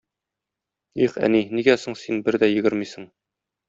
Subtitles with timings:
[1.07, 3.11] Их, әни, нигә соң син бер дә йөгермисең?